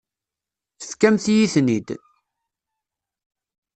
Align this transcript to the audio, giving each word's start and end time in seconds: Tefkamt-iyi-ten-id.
Tefkamt-iyi-ten-id. 0.79 1.89